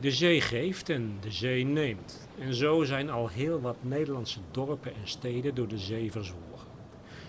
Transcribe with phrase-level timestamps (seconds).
[0.00, 2.28] De zee geeft en de zee neemt.
[2.38, 6.68] En zo zijn al heel wat Nederlandse dorpen en steden door de zee verzwolgen.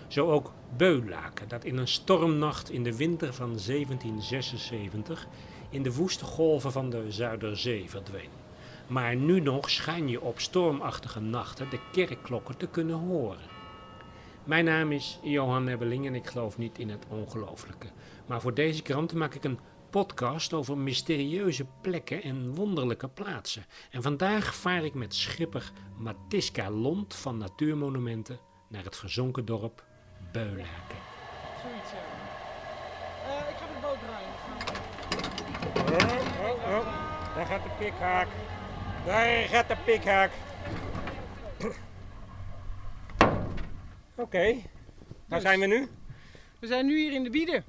[0.08, 5.26] Zo ook Beulaken, dat in een stormnacht in de winter van 1776
[5.70, 8.30] in de woeste golven van de Zuiderzee verdween.
[8.86, 13.56] Maar nu nog schijn je op stormachtige nachten de kerkklokken te kunnen horen.
[14.44, 17.86] Mijn naam is Johan Nebbeling en ik geloof niet in het ongelooflijke.
[18.26, 19.58] Maar voor deze krant maak ik een
[19.90, 23.64] podcast over mysterieuze plekken en wonderlijke plaatsen.
[23.90, 28.38] En vandaag vaar ik met schipper Matiska Lont van Natuurmonumenten
[28.68, 29.84] naar het gezonken dorp
[30.32, 30.98] Beulaken.
[31.62, 31.98] Zoiets, ja.
[33.28, 34.28] Eh, ik ga de boot draaien.
[36.40, 38.28] Oh, oh, oh, daar gaat de pikhaak.
[39.06, 40.30] Daar gaat de pikhaak.
[44.14, 44.52] Oké,
[45.28, 45.42] waar Dus.
[45.42, 45.88] zijn we nu?
[46.60, 47.62] We zijn nu hier in de Wiede.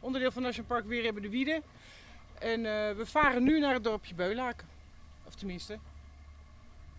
[0.00, 1.62] Onderdeel van National Park Weer hebben de Wiede.
[2.38, 4.68] En eh, we varen nu naar het dorpje Beulaken.
[5.26, 5.78] Of tenminste,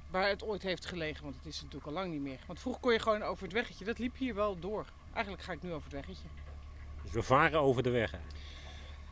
[0.10, 1.24] waar het ooit heeft gelegen.
[1.24, 2.40] Want het is natuurlijk al lang niet meer.
[2.48, 3.86] Want vroeger kon je gewoon over het weggetje.
[3.86, 4.86] Dat liep hier wel door.
[5.14, 6.28] Eigenlijk ga ik nu over het weggetje.
[7.04, 8.12] Dus we varen over de weg.
[8.12, 8.18] hè?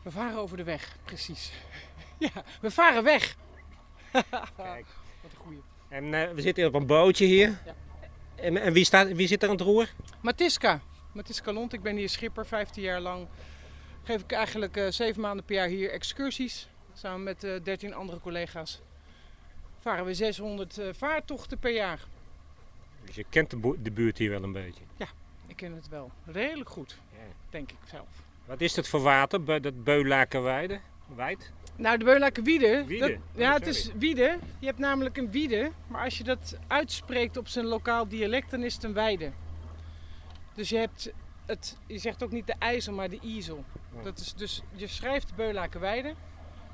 [0.02, 1.52] We varen over de weg, precies.
[2.18, 3.36] ja, we varen weg.
[4.56, 4.86] Kijk.
[5.20, 5.62] Wat een goeie.
[5.88, 7.60] En eh, we zitten hier op een bootje hier.
[7.64, 7.74] Ja.
[8.34, 9.92] En, en wie, staat, wie zit er aan het roer?
[10.20, 10.80] Matiska.
[11.12, 13.26] Matiska Lont, ik ben hier schipper, 15 jaar lang.
[14.02, 16.68] Geef ik eigenlijk eh, zeven maanden per jaar hier excursies.
[16.92, 18.80] Samen met eh 13 andere collega's.
[19.78, 22.00] Varen we 600 eh, vaartochten per jaar.
[23.04, 24.82] Dus je kent de, buurt hier wel een beetje.
[25.46, 27.18] Ik ken het wel redelijk goed, Ja.
[27.50, 28.08] denk ik zelf.
[28.44, 30.80] Wat is dat voor water, dat Beulakenweide?
[31.14, 31.52] Wijd?
[31.76, 32.84] Nou, de Beulaken Wiede.
[32.98, 34.38] Dat- Oh, ja, het is Wiede.
[34.58, 35.70] Je hebt namelijk een Wiede.
[35.86, 39.32] Maar als je dat uitspreekt op zijn lokaal dialect, dan is het een weide.
[40.54, 41.12] Dus je hebt
[41.46, 43.64] het, je zegt ook niet de ijzel, maar de iezel.
[44.02, 46.08] Dat is dus, je schrijft Beulakenweide,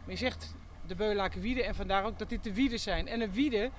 [0.04, 0.54] maar je zegt
[0.86, 3.08] de Beulakenwiede en vandaar ook dat dit de wieden zijn.
[3.08, 3.70] En een wiede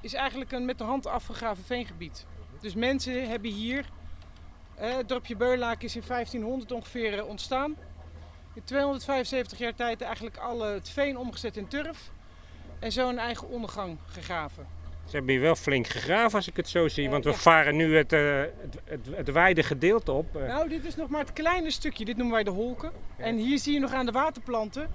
[0.00, 2.26] is eigenlijk een met de hand afgegraven veengebied.
[2.60, 3.90] Dus mensen hebben hier,
[4.74, 7.76] eh, het dorpje Beulaken is in 1500 ongeveer eh, ontstaan.
[8.54, 12.10] In 275 jaar tijd eigenlijk alle het veen omgezet in turf.
[12.78, 14.66] En zo een eigen ondergang gegraven.
[15.04, 17.04] Ze hebben hier wel flink gegraven als ik het zo zie.
[17.04, 20.36] Eh, Want we varen nu het, eh, het, het, het wijde gedeelte op.
[20.36, 20.46] eh.
[20.46, 22.04] Nou, dit is nog maar het kleine stukje.
[22.04, 22.92] Dit noemen wij de holken.
[23.16, 24.88] En hier zie je nog aan de waterplanten.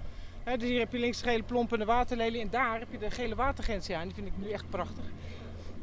[0.58, 2.40] Dus hier heb je links de gele plompende waterlelie.
[2.40, 4.00] En daar heb je de gele watergensia.
[4.00, 5.04] En die vind ik nu echt prachtig.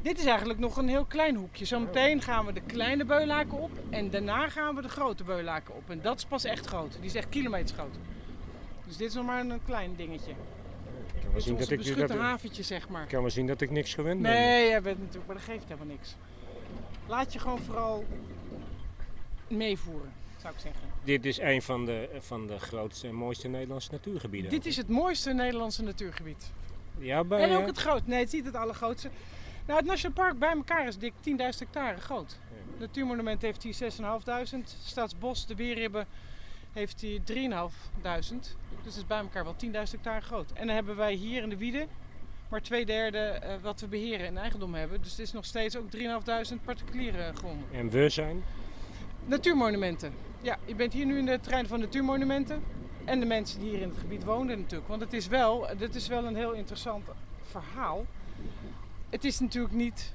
[0.02, 1.66] Dit is eigenlijk nog een heel klein hoekje.
[1.66, 3.72] Zometeen gaan we de kleine beulaken op.
[3.90, 5.90] En daarna gaan we de grote beulaken op.
[5.90, 6.92] En dat is pas echt groot.
[7.00, 7.96] Die is echt kilometers groot.
[8.88, 10.32] Dus dit is nog maar een klein dingetje.
[11.26, 13.08] Kan wel zien dat ik, dat, haventje, zeg maar.
[13.08, 14.32] kan wel zien dat ik niks gewend ben.
[14.32, 16.16] Nee, jij bent natuurlijk, maar dat geeft helemaal niks.
[17.08, 18.06] Laat je gewoon vooral
[19.48, 20.82] meevoeren, zou ik zeggen.
[21.04, 24.50] Dit is een van de, van de grootste en mooiste Nederlandse natuurgebieden.
[24.50, 26.52] Dit is het mooiste Nederlandse natuurgebied.
[26.98, 28.08] Ja, bij, En ook eh, het groot.
[28.08, 29.10] Nee, het is niet het allergrootste.
[29.66, 32.38] Nou, het National Park bij elkaar is dik 10.000 hectare groot.
[32.72, 34.60] Het Natuurmonument heeft hier 6.500.
[34.84, 36.08] Staatsbos, de Weerribben,
[36.76, 37.24] heeft hier 3.500.
[38.02, 38.54] Dus
[38.84, 40.52] het is bij elkaar wel 10.000 hectare groot.
[40.52, 41.88] En dan hebben wij hier in de Wiede
[42.50, 45.02] maar twee derde eh, wat we beheren en eigendom hebben.
[45.02, 47.68] Dus het is nog steeds ook 3.500 particuliere gronden.
[47.72, 48.44] En we zijn.
[49.26, 50.14] Natuurmonumenten.
[50.42, 52.64] Ja, je bent hier nu in de trein van Natuurmonumenten.
[53.06, 54.90] En de mensen die hier in het gebied woonden natuurlijk.
[54.90, 57.08] Want het is wel, dit is wel een heel interessant
[57.42, 58.06] verhaal.
[59.10, 60.14] Het is natuurlijk niet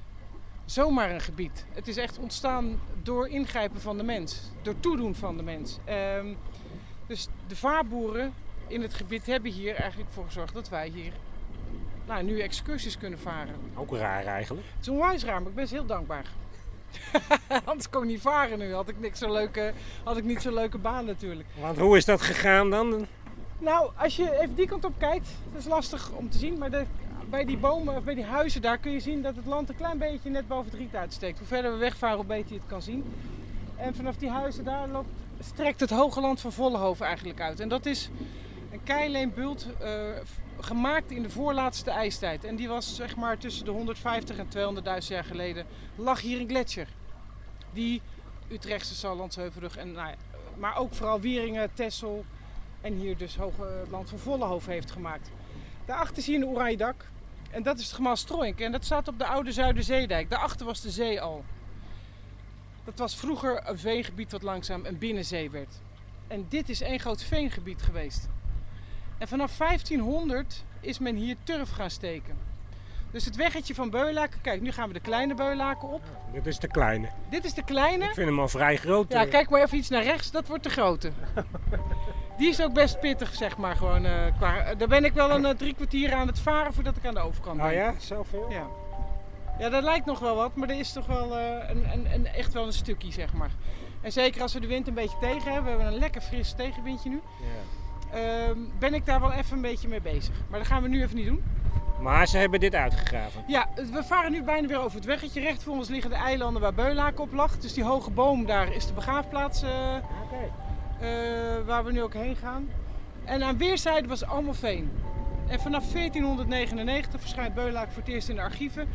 [0.65, 1.65] zomaar een gebied.
[1.73, 4.51] Het is echt ontstaan door ingrijpen van de mens.
[4.61, 5.77] Door toedoen van de mens.
[5.83, 6.27] Ehm,
[7.07, 8.33] dus de vaarboeren
[8.67, 11.13] in het gebied hebben hier eigenlijk voor gezorgd dat wij hier
[12.05, 13.55] nou, nu excursies kunnen varen.
[13.75, 14.65] Ook raar eigenlijk.
[14.75, 16.25] Het is onwijs raar, maar ik ben heel dankbaar.
[17.65, 18.73] Anders kon ik niet varen nu.
[18.73, 19.73] Had ik, niks zo leuke,
[20.03, 21.49] had ik niet zo'n leuke baan natuurlijk.
[21.59, 23.07] Want hoe is dat gegaan dan?
[23.57, 26.57] Nou, als je even die kant op kijkt, dat is lastig om te zien.
[26.57, 26.85] Maar de,
[27.31, 29.75] bij die bomen of bij die huizen daar kun je zien dat het land een
[29.75, 31.37] klein beetje net boven het riet uitsteekt.
[31.37, 33.13] Hoe verder we wegvaren, hoe beter je het kan zien.
[33.77, 35.09] En vanaf die huizen daar loopt,
[35.39, 37.59] strekt het hoge land van Vollenhoven eigenlijk uit.
[37.59, 38.09] En dat is
[38.71, 39.89] een keileenbult eh,
[40.23, 42.43] f- gemaakt in de voorlaatste ijstijd.
[42.43, 44.45] En die was zeg maar tussen de 150 en
[45.01, 45.65] 200.000 jaar geleden.
[45.95, 46.87] Lag hier een gletsjer.
[47.73, 48.01] Die
[48.51, 50.13] Utrechtse Sallandsheuvelrug en nou
[50.57, 52.25] maar ook vooral Wieringen, Texel
[52.81, 55.29] en hier dus hoge land van Vollenhoven heeft gemaakt.
[55.85, 57.05] Daarachter zie je een oranje dak.
[57.51, 58.59] En dat is het gemaal Stroink.
[58.59, 60.29] En dat staat op de oude Zuiderzeedijk.
[60.29, 61.43] Daarachter was de zee al.
[62.83, 65.79] Dat was vroeger een veengebied wat langzaam een binnenzee werd.
[66.27, 68.29] En dit is één groot veengebied geweest.
[69.17, 72.37] En vanaf 1500 is men hier turf gaan steken.
[73.11, 76.01] Dus het weggetje van Beulaken, kijk nu gaan we de kleine Beulaken op.
[76.33, 77.09] Dit is de kleine.
[77.29, 78.05] Dit is de kleine.
[78.05, 79.11] Ik vind hem al vrij groot.
[79.11, 81.11] Ja, kijk maar even iets naar rechts, dat wordt de grote.
[82.41, 83.75] Die is ook best pittig, zeg maar.
[83.75, 86.95] Gewoon, eh, qua, daar ben ik wel een eh, drie kwartier aan het varen voordat
[86.97, 87.65] ik aan de overkant ben.
[87.65, 88.47] Oh ja, zoveel?
[88.49, 88.65] Ja.
[89.59, 92.27] Ja, dat lijkt nog wel wat, maar er is toch wel eh, een, een, een,
[92.27, 93.49] echt wel een stukje, zeg maar.
[94.01, 96.53] En zeker als we de wind een beetje tegen hebben, we hebben een lekker fris
[96.53, 97.21] tegenwindje nu,
[98.11, 98.17] Ja.
[98.17, 100.35] ehm, ben ik daar wel even een beetje mee bezig.
[100.49, 101.43] Maar dat gaan we nu even niet doen.
[101.99, 103.43] Maar ze hebben dit uitgegraven.
[103.47, 105.41] Ja, we varen nu bijna weer over het weggetje.
[105.41, 107.57] Recht voor ons liggen de eilanden waar Beulaken op lag.
[107.57, 109.69] Dus die hoge boom, daar is de begraafplaats eh,
[111.65, 112.69] waar we nu ook heen gaan.
[113.25, 114.91] En aan weerszijden was allemaal veen.
[115.47, 118.87] En vanaf 1499 verschijnt Beulaken voor het eerst in de archieven.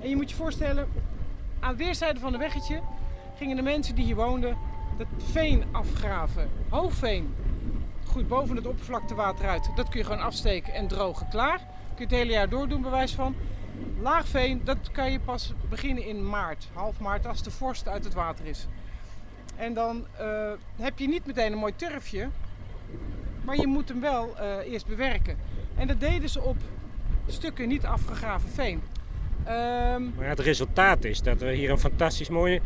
[0.00, 0.88] En je moet je voorstellen,
[1.60, 2.80] aan weerszijden van de weggetje
[3.36, 4.56] gingen de mensen die hier woonden
[4.98, 6.48] het veen afgraven.
[6.68, 7.34] Hoogveen
[8.06, 9.70] groeit boven het oppervlaktewater uit.
[9.74, 11.58] Dat kun je gewoon afsteken en drogen klaar.
[11.58, 13.34] Kun je het hele jaar door doen, bewijs van.
[14.00, 18.14] Laagveen, dat kan je pas beginnen in maart, half maart, als de vorst uit het
[18.14, 18.66] water is.
[19.62, 22.28] En dan eh, heb je niet meteen een mooi turfje,
[23.44, 25.36] maar je moet hem wel eh, eerst bewerken.
[25.76, 26.56] En dat deden ze op
[27.26, 28.82] stukken niet afgegraven veen.
[29.44, 32.60] Ehm, Maar het resultaat is dat we hier een fantastisch mooie...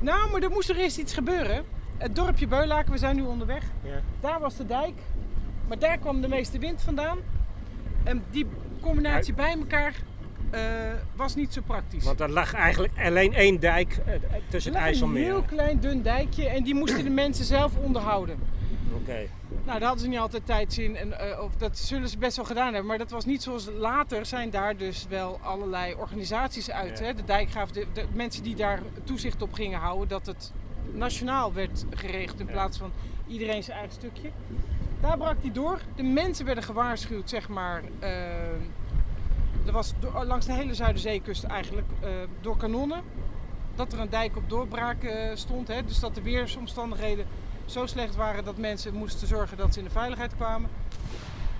[0.00, 1.64] nou, maar er moest er eerst iets gebeuren.
[1.96, 3.62] Het dorpje Beulaken, we zijn nu onderweg.
[3.82, 4.00] Ja.
[4.20, 4.98] Daar was de dijk,
[5.68, 7.18] maar daar kwam de meeste wind vandaan.
[8.04, 8.46] En die
[8.80, 9.94] combinatie bij elkaar
[10.50, 10.60] eh,
[11.16, 12.04] was niet zo praktisch.
[12.04, 14.14] Want er lag eigenlijk alleen één dijk eh,
[14.48, 15.24] tussen het lag Een IJsselmeer.
[15.24, 18.38] heel klein dun dijkje en die moesten de mensen zelf onderhouden.
[18.94, 19.18] Oké.
[19.64, 20.96] Nou, daar hadden ze niet altijd tijd in.
[20.96, 22.86] En, eh, of dat zullen ze best wel gedaan hebben.
[22.86, 26.98] Maar dat was niet zoals later zijn daar dus wel allerlei organisaties uit.
[26.98, 27.04] Ja.
[27.04, 27.14] Hè?
[27.14, 30.08] De dijkgraaf, de, de mensen die daar toezicht op gingen houden.
[30.08, 30.52] Dat het
[30.92, 32.52] nationaal werd geregeld in Ja.
[32.52, 32.92] plaats van
[33.26, 34.30] iedereen zijn eigen stukje.
[35.00, 35.78] Daar brak hij door.
[35.96, 37.82] De mensen werden gewaarschuwd, zeg maar.
[39.66, 42.08] Er was door- langs de hele Zuiderzeekust eigenlijk eh,
[42.40, 43.02] door kanonnen.
[43.74, 45.68] Dat er een dijk op doorbraak eh, stond.
[45.68, 45.84] Hè?
[45.84, 47.26] Dus dat de weersomstandigheden
[47.64, 50.70] zo slecht waren dat mensen moesten zorgen dat ze in de veiligheid kwamen.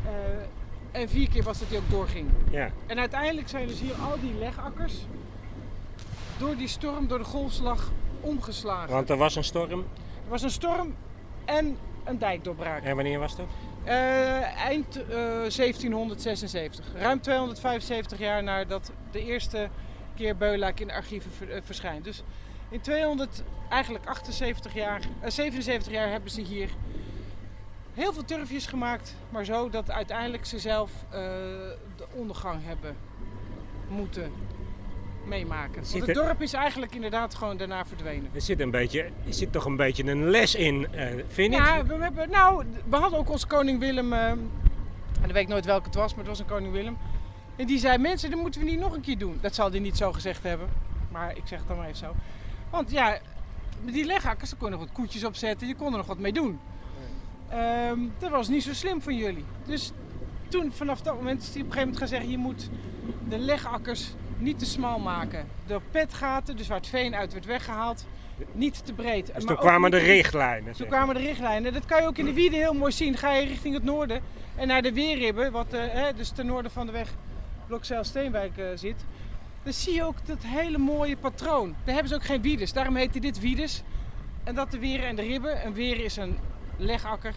[0.04, 2.28] Eh, en vier keer was dat die ook doorging.
[2.50, 2.70] Ja.
[2.86, 4.94] En uiteindelijk zijn dus hier al die legakkers
[6.38, 8.90] door die storm, door de golfslag omgeslagen.
[8.90, 9.78] Want er was een storm.
[10.24, 10.94] Er was een storm
[11.44, 12.82] en een dijkdoorbraak.
[12.82, 13.46] En wanneer was dat?
[13.84, 15.16] Eh, eind eh,
[15.48, 16.84] 1776.
[16.94, 19.68] Ruim 275 jaar nadat de eerste
[20.14, 22.04] keer Beulaak in de archieven eh, verschijnt.
[22.04, 22.22] Dus
[22.70, 26.70] in 200, eigenlijk 78 jaar, eh, 77 jaar hebben ze hier
[27.94, 29.14] heel veel turfjes gemaakt.
[29.30, 31.20] Maar zo dat uiteindelijk ze zelf eh,
[31.96, 32.96] de ondergang hebben
[33.88, 34.32] moeten
[35.26, 35.82] meemaken.
[35.90, 38.30] Want het dorp is eigenlijk inderdaad gewoon daarna verdwenen.
[38.32, 41.58] Er zit, een beetje, er zit toch een beetje een les in, eh, vind ik?
[41.58, 45.64] Ja, we hebben, nou, we hadden ook onze koning Willem, eh, en ik weet nooit
[45.64, 46.96] welke het was, maar het was een koning Willem.
[47.56, 49.38] En die zei, mensen, dat moeten we niet nog een keer doen.
[49.40, 50.68] Dat zal hij niet zo gezegd hebben,
[51.10, 52.14] maar ik zeg het dan maar even zo.
[52.70, 53.18] Want ja,
[53.84, 56.06] met die legakkers, daar kon je nog wat koetjes op zetten, je kon er nog
[56.06, 56.60] wat mee doen.
[57.48, 59.44] Ehm, dat was niet zo slim van jullie.
[59.64, 59.92] Dus
[60.48, 62.68] toen, vanaf dat moment, is hij op een gegeven moment gaan zeggen, je moet
[63.28, 65.46] de legakkers niet te smal maken.
[65.66, 68.06] De petgaten, dus waar het veen uit werd weggehaald,
[68.52, 69.26] niet te breed.
[69.26, 70.64] Dus Maar toen kwamen de richtlijnen.
[70.64, 70.86] toen zeg.
[70.86, 71.72] kwamen de richtlijnen.
[71.72, 73.16] Dat kan je ook in de wieden heel mooi zien.
[73.16, 74.20] Ga je richting het noorden
[74.56, 77.08] en naar de Weerribben, wat eh, hè, dus ten noorden van de weg
[77.66, 79.04] Blokzeil-Steenwijk eh, zit.
[79.62, 81.74] Dan zie je ook dat hele mooie patroon.
[81.84, 82.72] Daar hebben ze ook geen wiedes.
[82.72, 83.82] Daarom heette dit wiedes.
[84.44, 85.66] En dat de weren en de ribben.
[85.66, 86.38] Een weer is een
[86.76, 87.34] legakker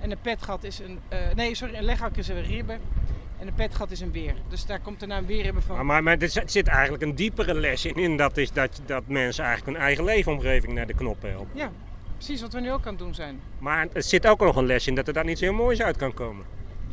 [0.00, 1.00] en een petgat is een...
[1.08, 2.80] eh, nee, sorry, een legakker is een ribben
[3.38, 4.34] en een petgat is een weer.
[4.48, 5.76] Dus daar komt de naam weerribben van.
[5.76, 7.94] Maar, maar, maar er zit- eigenlijk een diepere les in.
[7.94, 11.50] En dat is dat, dat mensen eigenlijk hun eigen leefomgeving naar de knoppen helpen.
[11.58, 11.70] Ja,
[12.16, 13.40] precies wat we nu ook aan het doen zijn.
[13.58, 15.96] Maar er zit ook nog een les in dat er daar iets heel moois uit
[15.96, 16.44] kan komen.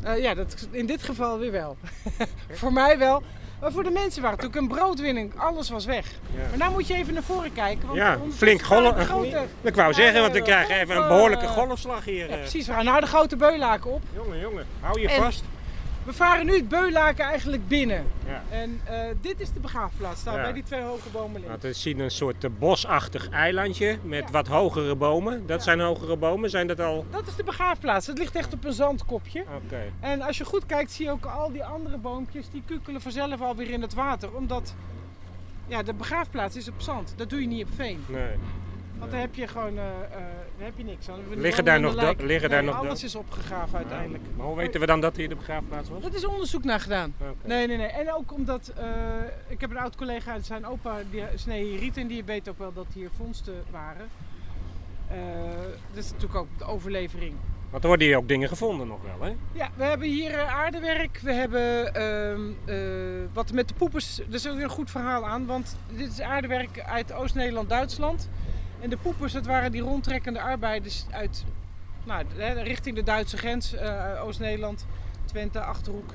[0.02, 1.76] Eh, ja, dat, in dit geval weer wel.
[2.50, 3.22] voor mij wel.
[3.60, 5.32] Maar voor de mensen waren het ook een broodwinning.
[5.38, 6.06] Alles was weg.
[6.10, 6.48] Ja.
[6.48, 7.86] Maar nou moet je even naar voren kijken.
[7.86, 8.94] Want Ja, flink golf.
[8.94, 12.28] de grote- Ik wou zeggen, want we krijgen even een behoorlijke eh, golfslag hier.
[12.28, 12.38] Ja, eh.
[12.40, 12.66] precies.
[12.66, 14.02] We gaan nou de grote beulaken op.
[14.14, 15.44] Jongen, jongen, hou je En- vast.
[16.04, 18.04] We varen nu het beulaken eigenlijk binnen.
[18.26, 18.42] Ja.
[18.50, 20.24] En eh, dit is de begraafplaats.
[20.24, 20.42] Daar Ja.
[20.42, 21.48] bij die twee hoge bomen liggen.
[21.48, 24.30] Nou, we zien een soort eh, bosachtig eilandje met Ja.
[24.30, 25.46] wat hogere bomen.
[25.46, 27.06] Dat zijn hogere bomen, zijn dat al?
[27.10, 28.06] Dat is de begraafplaats.
[28.06, 29.44] Het ligt echt op een zandkopje.
[29.64, 29.82] Oké.
[30.00, 32.50] En als je goed kijkt zie je ook al die andere boompjes.
[32.50, 34.34] Die kukelen vanzelf alweer in het water.
[34.34, 34.74] Omdat
[35.66, 37.14] ja, de begraafplaats is op zand.
[37.16, 38.04] Dat doe je niet op veen.
[38.08, 38.34] Nee.
[38.98, 40.22] Want daar heb je gewoon eh, eh,
[40.58, 41.18] heb je niks aan.
[41.36, 42.18] Liggen daar nog lijk.
[42.18, 44.22] do- liggen daar nog Alles is opgegraven uiteindelijk.
[44.36, 46.02] Maar hoe weten we dan dat hier de begraafplaats was?
[46.02, 47.14] Dat is onderzoek naar gedaan.
[47.44, 47.86] Nee, nee, nee.
[47.86, 48.86] En ook omdat eh,
[49.48, 52.58] ik heb een oud collega, zijn opa, die snee hier riet en die weet ook
[52.58, 54.08] wel dat hier vondsten waren.
[55.94, 57.34] Dat is natuurlijk ook de overlevering.
[57.70, 59.34] Want er worden hier ook dingen gevonden nog wel, hè?
[59.52, 61.18] Ja, we hebben hier aardewerk.
[61.22, 62.76] We hebben ehm, eh,
[63.32, 64.18] wat met de poepers.
[64.18, 65.46] Er is ook weer een goed verhaal aan.
[65.46, 68.28] Want dit is aardewerk uit Oost-Nederland, Duitsland.
[68.82, 71.44] En de poepers, dat waren die rondtrekkende arbeiders uit
[72.04, 72.24] nou,
[72.62, 74.86] richting de Duitse grens, eh, Oost-Nederland,
[75.24, 76.10] Twente, Achterhoek.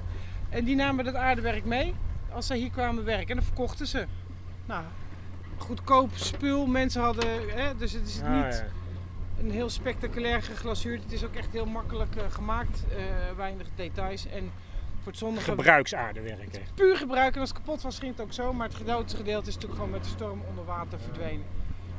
[0.50, 1.94] En die namen dat aardewerk mee
[2.32, 3.28] als ze hier kwamen werken.
[3.30, 4.06] En dan verkochten ze.
[4.66, 4.84] Nou,
[5.58, 6.66] goedkoop spul.
[6.66, 8.64] Mensen hadden, hè, dus het is Ah, niet ja.
[9.44, 11.04] een heel spectaculair geglazuurd.
[11.04, 12.84] Het is ook echt heel makkelijk eh, gemaakt.
[12.90, 12.98] eh,
[13.36, 14.28] weinig details.
[14.28, 14.52] En
[15.04, 16.62] voor het Gebruiksaardewerk.
[16.76, 17.34] puur gebruiken.
[17.36, 18.54] En als het kapot was, ging het ook zo.
[18.54, 21.46] Maar het grootste gedeelte is natuurlijk gewoon met de storm onder water verdwenen.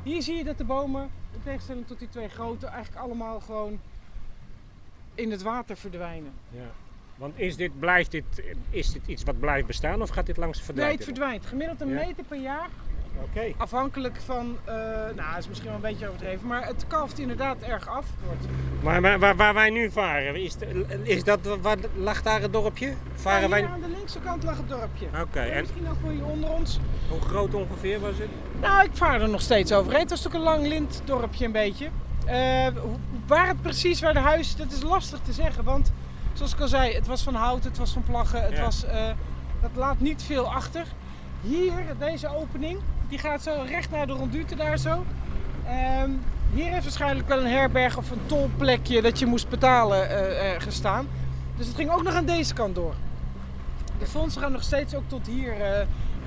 [0.09, 3.79] Hier zie je dat de bomen, in tegenstelling tot die twee grote, eigenlijk allemaal gewoon
[5.15, 6.31] in het water verdwijnen.
[6.49, 6.59] Ja.
[7.15, 8.23] Want is dit, blijft dit,
[8.69, 10.95] is dit iets wat blijft bestaan of gaat dit langs Nee, verdwijnen?
[10.95, 11.45] het verdwijnt.
[11.45, 12.05] Gemiddeld een Ja.
[12.05, 12.67] meter per jaar.
[13.23, 13.53] Oké.
[13.57, 14.73] Afhankelijk van, eh,
[15.15, 16.47] nou, is misschien wel een beetje overdreven.
[16.47, 18.05] Maar het kalft inderdaad erg af.
[18.25, 18.45] Wordt.
[18.83, 22.53] Maar waar, waar, waar wij nu varen, is, de- is dat, waar, lag daar het
[22.53, 22.93] dorpje?
[23.13, 23.65] Varen Ja, wij...
[23.65, 25.05] aan de linkse kant lag het dorpje.
[25.21, 26.79] Oké, en Misschien ook wel hier onder ons.
[27.09, 28.27] Hoe groot ongeveer was het?
[28.61, 29.99] Nou, ik vaar er nog steeds overheen.
[30.01, 31.87] Het was natuurlijk een lang lintdorpje een beetje.
[32.25, 32.67] Eh,
[33.27, 35.63] waar het precies, waar de huis, dat is lastig te zeggen.
[35.63, 35.91] Want
[36.33, 38.41] zoals ik al zei, het was van hout, het was van plaggen.
[38.43, 38.63] Het Ja.
[38.63, 39.03] was, eh,
[39.61, 40.83] dat laat niet veel achter.
[41.41, 45.05] Hier, deze opening, die gaat zo recht naar de rondute daar zo.
[45.65, 46.09] Ehm,
[46.53, 51.07] hier heeft waarschijnlijk wel een herberg of een tolplekje dat je moest betalen eh, gestaan.
[51.57, 52.93] Dus het ging ook nog aan deze kant door.
[53.99, 55.53] De fondsen gaan nog steeds ook tot hier.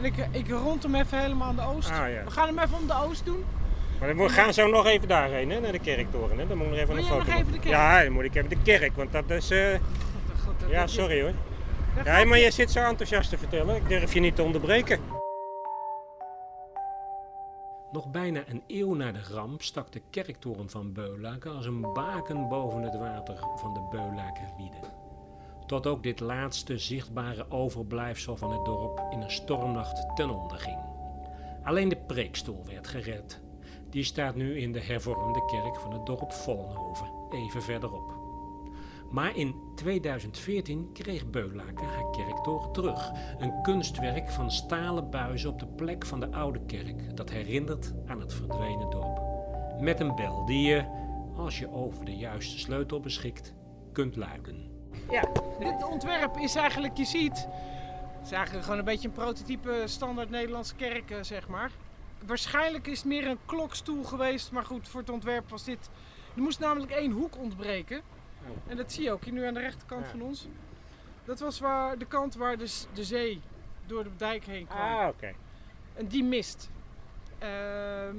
[0.04, 1.90] En ik, ik rond hem even helemaal aan de oost.
[1.90, 2.24] Ah, ja.
[2.24, 3.44] We gaan hem even om de oost doen.
[4.00, 6.38] Maar we gaan zo nog even daarheen, hè, naar de kerktoren.
[6.38, 6.46] Hè?
[6.46, 7.52] Dan moet ik nog even een foto nog even maken.
[7.52, 7.74] de kerk?
[7.74, 9.50] Ja, dan moet ik even de kerk, want dat is...
[9.50, 9.68] eh,
[10.44, 11.32] God, dat- Ja, dat- sorry hoor.
[12.04, 13.76] Ja, maar je zit zo enthousiast te vertellen.
[13.76, 15.00] Ik durf je niet te onderbreken.
[17.92, 22.48] Nog bijna een eeuw na de ramp stak de kerktoren van Beulaken als een baken
[22.48, 24.76] boven het water van de Beulakerwiede.
[25.72, 30.78] Tot ook dit laatste zichtbare overblijfsel van het dorp in een stormnacht ten onder ging.
[31.62, 33.40] Alleen de preekstoel werd gered.
[33.90, 38.14] Die staat nu in de hervormde kerk van het dorp Vollenhoven, even verderop.
[39.10, 43.10] Maar in 2014 kreeg Beulaken haar kerktoren terug.
[43.38, 48.20] Een kunstwerk van stalen buizen op de plek van de oude kerk dat herinnert aan
[48.20, 49.20] het verdwenen dorp.
[49.80, 50.84] Met een bel die je,
[51.36, 53.54] als je over de juiste sleutel beschikt,
[53.92, 54.81] kunt luiden.
[55.10, 55.22] Ja,
[55.58, 57.46] Dit ontwerp is eigenlijk, je ziet,
[58.16, 61.70] het is eigenlijk gewoon een beetje een prototype standaard Nederlandse kerk, zeg maar.
[62.26, 65.90] Waarschijnlijk is het meer een klokstoel geweest, maar goed, voor het ontwerp was dit...
[66.36, 67.98] Er moest namelijk één hoek ontbreken.
[68.48, 68.70] Oh.
[68.70, 70.10] En dat zie je ook hier nu aan de rechterkant Ja.
[70.10, 70.48] van ons.
[71.24, 73.40] Dat was waar, de kant waar de, de zee
[73.86, 74.80] door de dijk heen kwam.
[74.80, 75.32] ah, oké.
[75.94, 76.70] En die mist.
[77.38, 78.16] Ehm,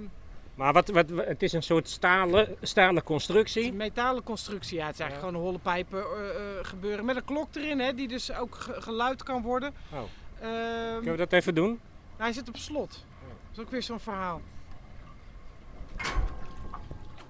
[0.56, 3.68] Maar wat, wat, het is een soort stalen, stalen constructie.
[3.68, 4.78] een metalen constructie.
[4.78, 7.06] Ja, het is eigenlijk gewoon een holle pijpen eh, eh, gebeuren.
[7.06, 9.74] Met een klok erin, hè, die dus ook ge- geluid kan worden.
[9.92, 10.00] Oh.
[10.40, 11.68] Ehm, Kunnen we dat even doen?
[11.70, 11.80] nou,
[12.18, 12.90] hij zit op slot.
[12.90, 14.42] Dat is ook weer zo'n verhaal.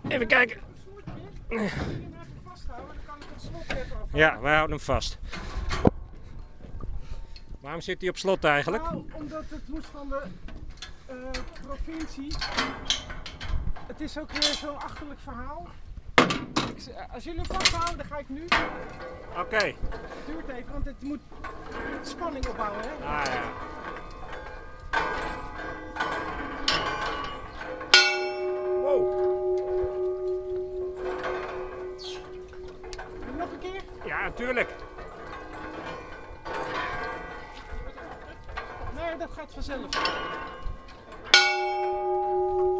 [0.07, 0.61] Even kijken.
[1.47, 2.95] Kun je hem even vasthouden?
[2.95, 4.19] Dan kan ik het slot even afhalen.
[4.19, 5.17] Ja, wij houden hem vast.
[7.59, 8.83] Waarom zit hij op slot eigenlijk?
[8.83, 10.21] Nou, omdat het moest van de
[11.05, 11.15] eh,
[11.61, 12.27] provincie.
[13.93, 15.67] Het is ook weer zo'n achterlijk verhaal.
[16.77, 18.43] Z- als jullie hem vasthouden, dan ga ik nu.
[19.39, 19.55] Oké.
[19.65, 19.75] Het
[20.25, 21.21] duurt even, want het moet
[22.01, 22.81] spanning opbouwen.
[22.81, 23.05] Hè?
[23.05, 23.43] Ah ja.
[28.81, 29.21] Wow.
[33.37, 33.81] Nog een keer.
[34.05, 34.69] Ja, natuurlijk.
[38.95, 39.89] Nee, dat gaat vanzelf.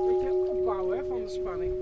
[0.07, 1.73] Beetje opbouwen hè, van de spanning.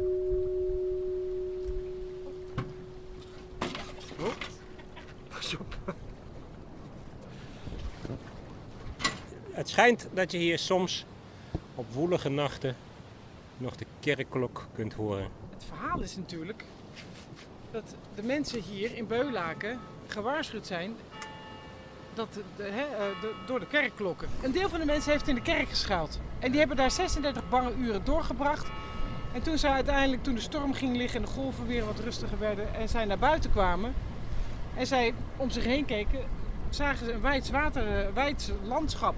[5.29, 5.75] Pas op.
[9.51, 11.05] Het schijnt dat je hier soms
[11.75, 12.75] op woelige nachten
[13.57, 15.27] nog de kerkklok kunt horen.
[15.53, 16.65] Het verhaal is natuurlijk
[17.71, 20.95] dat de mensen hier in Beulaken gewaarschuwd zijn
[22.13, 22.75] dat de, eh,
[23.21, 24.27] de- door de kerkklokken.
[24.41, 26.19] Een deel van de mensen heeft in de kerk geschuild.
[26.39, 28.67] En die hebben daar 36 bange uren doorgebracht.
[29.33, 32.39] En toen zij uiteindelijk, toen de storm ging liggen en de golven weer wat rustiger
[32.39, 33.93] werden en zij naar buiten kwamen
[34.77, 36.19] en zij om zich heen keken,
[36.69, 39.15] zagen ze een wijds water, eh, wijds landschap.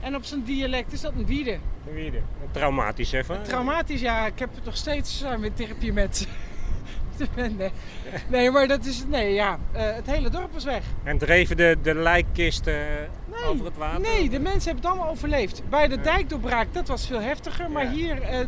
[0.00, 1.58] En op zijn dialect is dat een wiede.
[1.92, 2.20] Wiede.
[2.50, 3.42] Traumatisch even.
[3.42, 6.28] Traumatisch, ja, ik heb het nog steeds aan mijn therapie met.
[7.58, 7.70] nee.
[8.28, 9.04] nee, maar dat is.
[9.06, 10.82] Nee, ja, eh, het hele dorp was weg.
[11.04, 12.74] En dreven de, de lijkkisten
[13.30, 14.00] Nee, over het water?
[14.00, 15.62] Nee, de mensen hebben het allemaal overleefd.
[15.70, 17.70] Bij de dijkdoorbraak, dat was veel heftiger.
[17.70, 17.90] Maar Ja.
[17.90, 18.46] hier eh,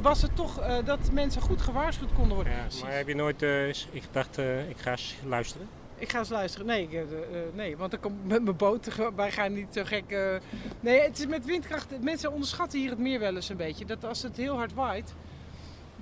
[0.00, 2.52] was het toch eh, dat mensen goed gewaarschuwd konden worden.
[2.52, 3.42] Ja, maar heb je nooit...
[3.42, 5.68] eh, ik dacht, eh, ik ga eens luisteren.
[6.02, 6.66] Ik ga eens luisteren.
[6.66, 9.12] Nee, ik, eh, eh, nee want dan komt met mijn boot.
[9.14, 10.10] Wij gaan niet zo gek.
[10.10, 10.36] eh,
[10.80, 12.00] Nee, het is met windkracht.
[12.00, 13.84] Mensen onderschatten hier het meer wel eens een beetje.
[13.84, 15.14] Dat als het heel hard waait,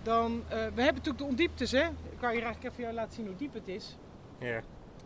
[0.02, 0.44] dan...
[0.48, 1.84] we hebben natuurlijk de ondieptes, hè.
[1.88, 3.96] Ik kan hier eigenlijk even jou laten zien hoe diep het is.
[4.38, 4.62] Ja.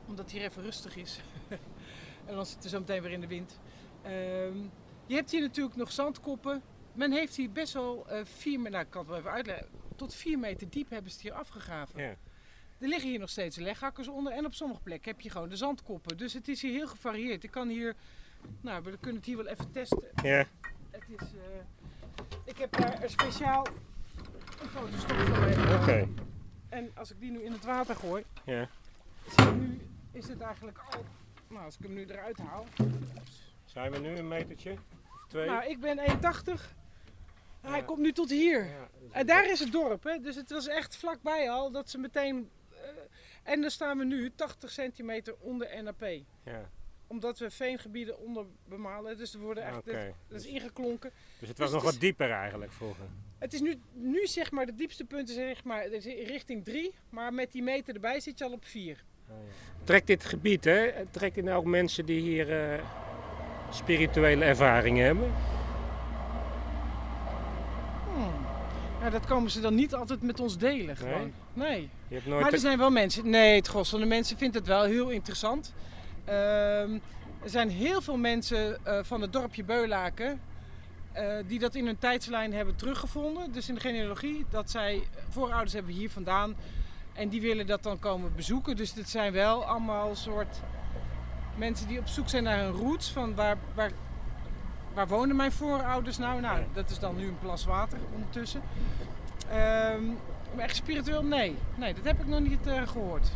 [0.07, 1.21] Omdat het hier even rustig is.
[2.27, 3.59] en dan zit er zo meteen weer in de wind.
[4.03, 4.57] Ehm,
[5.07, 6.63] je hebt hier natuurlijk nog zandkoppen.
[6.93, 8.73] Men heeft hier best wel vier meter...
[8.73, 9.67] Nou, ik kan het wel even uitleggen.
[9.97, 12.03] Tot vier meter diep hebben ze het hier afgegraven.
[12.03, 12.15] Ja.
[12.85, 15.57] Er liggen hier nog steeds leghakkers onder en op sommige plekken heb je gewoon de
[15.57, 16.17] zandkoppen.
[16.17, 17.45] Dus het is hier heel gevarieerd.
[17.45, 17.95] Ik kan hier,
[18.61, 20.03] nou we kunnen het hier wel even testen.
[20.23, 20.47] Ja.
[20.91, 23.67] Het is, eh, ik heb daar een speciaal
[24.63, 25.81] een fotostop voor mee.
[25.81, 26.09] Oké.
[26.69, 28.69] En als ik die nu in het water gooi, Ja.
[29.37, 29.81] zie nu
[30.13, 31.05] is het eigenlijk al,
[31.49, 32.67] nou als ik hem nu eruit haal.
[33.65, 34.73] Zijn we nu een metertje?
[34.73, 35.47] Of twee?
[35.47, 36.75] Nou ik ben 1,80.
[37.61, 37.85] Hij Ja.
[37.85, 38.65] komt nu tot hier.
[38.65, 40.19] Ja, En daar is het dorp, hè?
[40.21, 42.51] dus het was echt vlakbij al dat ze meteen.
[42.85, 46.03] Eh, en dan staan we nu 80 centimeter onder NAP.
[46.45, 46.71] Ja.
[47.07, 49.17] Omdat we veengebieden onder bemalen.
[49.19, 49.85] Dus er worden echt.
[49.85, 51.11] Dat is Dus, ingeklonken.
[51.39, 53.05] dus het was dus nog het wat dieper eigenlijk vroeger.
[53.39, 55.89] Het is nu, nu zeg maar, de diepste punt is zeg maar,
[56.27, 56.95] richting 3.
[57.11, 59.05] Maar met die meter erbij zit je al op 4.
[59.85, 61.07] Trekt dit gebied, hè?
[61.11, 62.85] Trekt dit nou ook mensen die hier eh,
[63.71, 65.33] spirituele ervaringen hebben?
[69.01, 70.97] Nou, dat komen ze dan niet altijd met ons delen.
[70.97, 71.21] Gewoon.
[71.21, 71.33] Nee.
[72.09, 72.43] Je hebt nooit.
[72.43, 73.31] Maar er zijn wel mensen.
[73.31, 75.73] Nee, het gros van de mensen vindt het wel heel interessant.
[76.25, 76.93] Ehm,
[77.43, 80.41] er zijn heel veel mensen eh, van het dorpje Beulaken.
[81.13, 83.53] eh, die dat in hun tijdslijn hebben teruggevonden.
[83.53, 84.47] Dus in de genealogie.
[84.51, 86.55] Dat zij voorouders hebben hier vandaan.
[87.13, 88.77] En die willen dat dan komen bezoeken.
[88.77, 90.57] Dus dit zijn wel allemaal soort
[91.57, 93.11] mensen die op zoek zijn naar hun roots.
[93.13, 93.91] Van waar, waar,
[94.95, 96.41] waar wonen mijn voorouders nou?
[96.41, 98.63] Nou, dat is dan nu een plas water ondertussen.
[99.51, 100.03] Ehm,
[100.55, 101.57] maar echt spiritueel, nee.
[101.75, 103.31] Nee, dat heb ik nog niet eh, gehoord.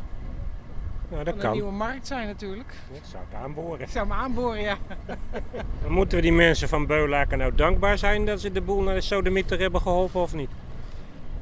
[1.08, 2.74] nou, dat kan een nieuwe markt zijn natuurlijk.
[2.92, 3.80] Dat zou ik aanboren.
[3.80, 4.76] Ik zou me aanboren, ja.
[5.82, 8.94] Maar moeten we die mensen van Beulaken nou dankbaar zijn dat ze de boel naar
[8.94, 10.50] de sodemieter hebben geholpen of niet?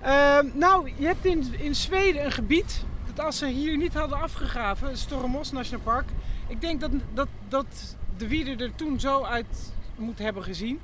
[0.01, 4.21] Ehm, nou, je hebt in, in Zweden een gebied dat als ze hier niet hadden
[4.21, 6.09] afgegraven, Stormos National Park.
[6.47, 10.81] Ik denk dat, dat, dat de wierde er toen zo uit moet hebben gezien.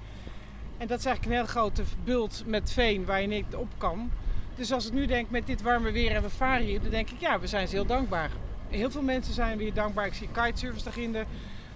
[0.78, 4.10] En dat is eigenlijk een heel grote bult met veen waar je niet op kan.
[4.56, 7.10] Dus als ik nu denk met dit warme weer en we varen hier, dan denk
[7.10, 8.30] ik ja, we zijn ze heel dankbaar.
[8.68, 10.06] Heel veel mensen zijn weer dankbaar.
[10.06, 11.26] Ik zie kitesurfers daarginder.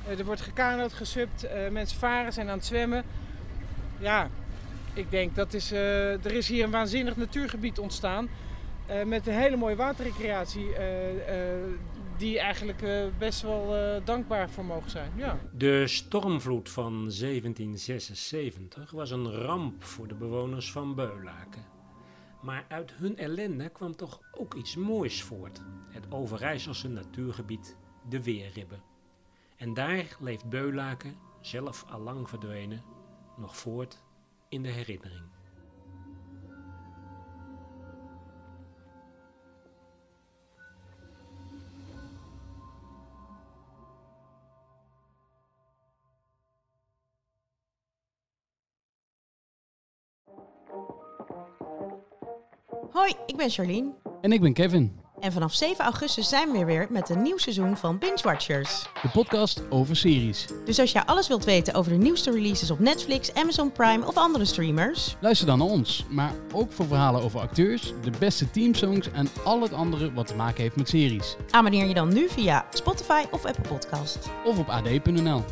[0.07, 1.45] Eh, er wordt gekanoed, gesubt.
[1.45, 3.05] eh, mensen varen, zijn aan het zwemmen.
[3.99, 4.29] Ja,
[4.95, 8.29] ik denk dat is, eh, er is hier een waanzinnig natuurgebied ontstaan.
[9.07, 10.67] met een hele mooie waterrecreatie.
[12.17, 12.83] die eigenlijk
[13.19, 15.13] best wel dankbaar voor mogen zijn.
[15.17, 15.39] Ja.
[15.53, 21.76] De stormvloed van 1776 was een ramp voor de bewoners van Beulaken.
[22.47, 25.63] Maar uit hun ellende kwam toch ook iets moois voort.
[25.89, 27.77] Het Overijsselse natuurgebied
[28.09, 28.83] de Weerribben.
[29.57, 32.85] En daar leeft Beulaken, zelf al lang verdwenen,
[33.37, 34.03] nog voort
[34.49, 35.36] in de herinnering.
[52.93, 53.95] Hoi, ik ben Charlene.
[54.21, 57.77] En ik ben Kevin, En vanaf 7 augustus zijn we weer met een nieuw seizoen
[57.77, 58.83] van Binge Watchers.
[59.03, 60.47] de podcast over series.
[60.65, 64.17] Dus als jij alles wilt weten over de nieuwste releases op Netflix, Amazon Prime of
[64.17, 69.11] andere streamers, Luister dan naar ons, maar ook voor verhalen over acteurs, de beste teamsongs
[69.11, 71.37] en al het andere wat te maken heeft met series.
[71.51, 74.19] abonneer je dan nu via Spotify of Apple Podcast.
[74.45, 75.45] Of op ad.nl.